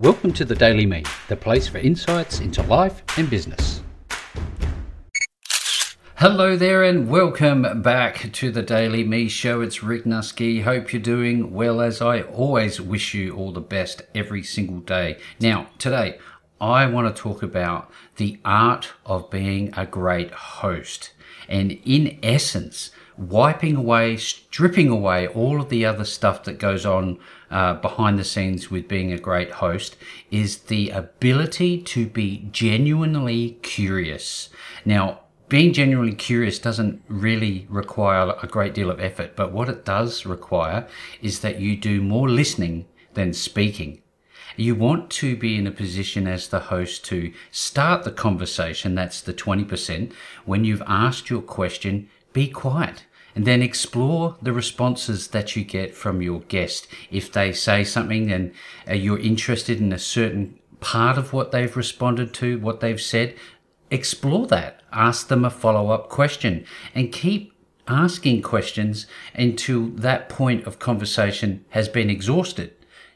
[0.00, 3.82] Welcome to the Daily Me, the place for insights into life and business.
[6.14, 9.60] Hello there, and welcome back to the Daily Me Show.
[9.60, 10.62] It's Rick Nuske.
[10.62, 15.18] Hope you're doing well, as I always wish you all the best every single day.
[15.40, 16.20] Now, today,
[16.60, 21.10] I want to talk about the art of being a great host.
[21.48, 27.18] And in essence, wiping away, stripping away all of the other stuff that goes on
[27.50, 29.96] uh, behind the scenes with being a great host
[30.30, 34.48] is the ability to be genuinely curious.
[34.84, 39.84] Now, being genuinely curious doesn't really require a great deal of effort, but what it
[39.84, 40.86] does require
[41.22, 44.02] is that you do more listening than speaking.
[44.56, 49.20] You want to be in a position as the host to start the conversation, that's
[49.20, 50.12] the 20%.
[50.44, 55.92] When you've asked your question, be quiet and then explore the responses that you get
[55.92, 56.86] from your guest.
[57.10, 58.52] If they say something and
[58.88, 63.34] uh, you're interested in a certain part of what they've responded to, what they've said,
[63.90, 64.82] explore that.
[64.92, 67.52] Ask them a follow up question and keep
[67.88, 72.72] asking questions until that point of conversation has been exhausted.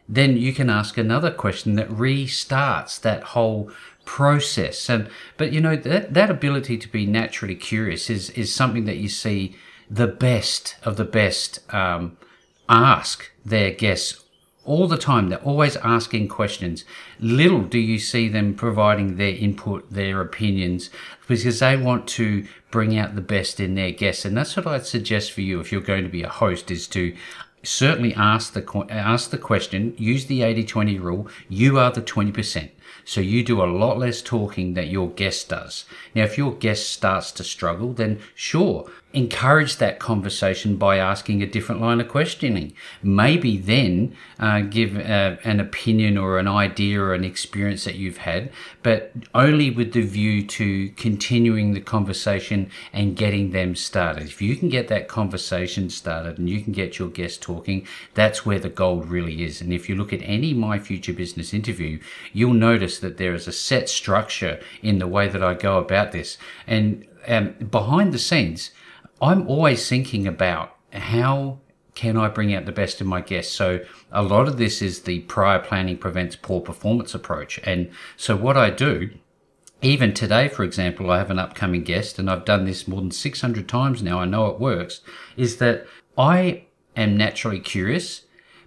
[0.09, 3.71] Then you can ask another question that restarts that whole
[4.05, 4.89] process.
[4.89, 8.97] And but you know that that ability to be naturally curious is is something that
[8.97, 9.57] you see
[9.91, 12.17] the best of the best um,
[12.69, 14.25] ask their guests
[14.65, 15.29] all the time.
[15.29, 16.85] They're always asking questions.
[17.19, 20.89] Little do you see them providing their input, their opinions,
[21.27, 24.25] because they want to bring out the best in their guests.
[24.25, 26.87] And that's what I'd suggest for you if you're going to be a host is
[26.89, 27.15] to
[27.63, 32.71] certainly ask the ask the question use the 80-20 rule you are the 20%
[33.05, 36.91] so you do a lot less talking that your guest does now if your guest
[36.91, 42.73] starts to struggle then sure encourage that conversation by asking a different line of questioning.
[43.03, 48.19] Maybe then uh, give uh, an opinion or an idea or an experience that you've
[48.19, 48.51] had,
[48.83, 54.25] but only with the view to continuing the conversation and getting them started.
[54.25, 58.47] If you can get that conversation started and you can get your guest talking, that's
[58.47, 59.61] where the gold really is.
[59.61, 62.01] And if you look at any My Future Business interview,
[62.33, 66.13] you'll notice that there is a set structure in the way that I go about
[66.13, 66.37] this.
[66.67, 68.71] And um, behind the scenes,
[69.21, 71.61] I'm always thinking about how
[71.95, 73.55] can I bring out the best in my guests?
[73.55, 77.61] So a lot of this is the prior planning prevents poor performance approach.
[77.63, 79.11] And so what I do,
[79.81, 83.13] even today, for example, I have an upcoming guest and I've done this more than
[83.13, 84.19] 600 times now.
[84.19, 85.03] I know it works
[85.37, 85.87] is that
[86.19, 86.65] I
[86.97, 88.23] am naturally curious,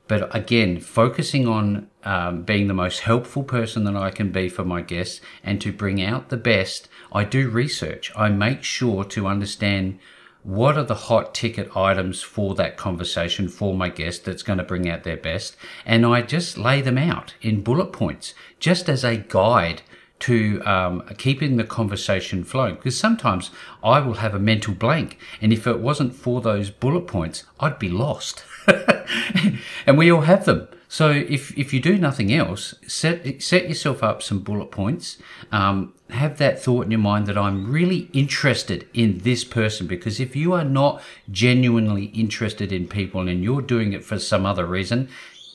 [0.07, 4.63] but again, focusing on um, being the most helpful person that I can be for
[4.63, 8.11] my guests and to bring out the best, I do research.
[8.15, 9.99] I make sure to understand
[10.43, 14.63] what are the hot ticket items for that conversation for my guest that's going to
[14.63, 15.57] bring out their best?
[15.85, 19.81] And I just lay them out in bullet points just as a guide
[20.19, 22.75] to um, keeping the conversation flowing.
[22.75, 23.49] Because sometimes
[23.83, 27.79] I will have a mental blank, and if it wasn't for those bullet points, I'd
[27.79, 28.43] be lost.
[29.87, 30.67] and we all have them.
[30.87, 35.17] So if, if you do nothing else, set set yourself up some bullet points.
[35.51, 40.19] Um, have that thought in your mind that I'm really interested in this person because
[40.19, 41.01] if you are not
[41.31, 45.09] genuinely interested in people and you're doing it for some other reason,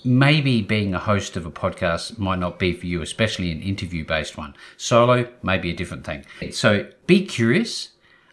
[0.05, 4.05] maybe being a host of a podcast might not be for you, especially an interview
[4.05, 4.55] based one.
[4.77, 6.25] Solo may be a different thing.
[6.53, 7.91] So be curious,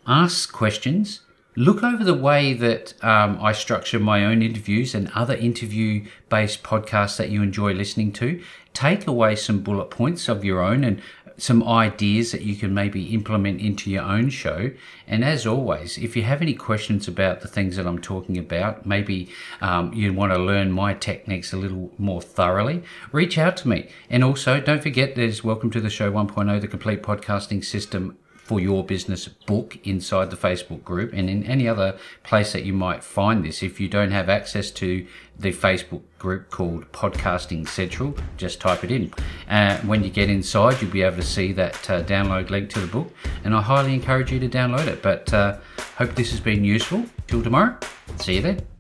[0.07, 1.21] ask questions,
[1.57, 6.61] look over the way that um, I structure my own interviews and other interview based
[6.61, 8.41] podcasts that you enjoy listening to.
[8.73, 11.01] Take away some bullet points of your own and
[11.39, 14.69] some ideas that you can maybe implement into your own show.
[15.07, 18.85] And as always, if you have any questions about the things that I'm talking about,
[18.85, 19.29] maybe
[19.59, 23.89] um, you want to learn my techniques a little more thoroughly, reach out to me.
[24.11, 28.15] And also, don't forget there's Welcome to the Show 1.0, the complete podcasting system
[28.47, 32.71] for your business book inside the Facebook group and in any other place that you
[32.71, 33.61] might find this.
[33.61, 35.05] If you don't have access to
[35.37, 39.13] the Facebook group called Podcasting Central, just type it in.
[39.49, 42.79] Uh, when you get inside, you'll be able to see that uh, download link to
[42.79, 43.11] the book,
[43.43, 45.03] and I highly encourage you to download it.
[45.03, 45.57] But uh,
[45.97, 47.03] hope this has been useful.
[47.27, 47.75] Till tomorrow,
[48.15, 48.76] see you then.